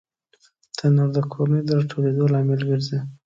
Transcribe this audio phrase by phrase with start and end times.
[0.77, 2.99] تنور د کورنۍ د راټولېدو لامل ګرځي